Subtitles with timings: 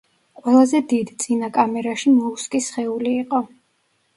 [0.45, 3.45] ყველაზე დიდ, წინა კამერაში მოლუსკის სხეული იყო.